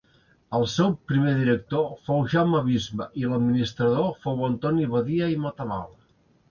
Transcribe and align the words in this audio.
El 0.59 0.63
seu 0.75 0.95
primer 1.11 1.33
director 1.41 1.91
fou 2.07 2.25
Jaume 2.33 2.63
Bisbe 2.71 3.09
i 3.23 3.27
l'administrador 3.29 4.13
fou 4.27 4.45
Antoni 4.53 4.93
Badia 4.97 5.35
i 5.37 5.43
Matamala. 5.47 5.99